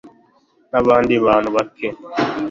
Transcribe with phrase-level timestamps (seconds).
[0.71, 1.87] n abandi bantu bake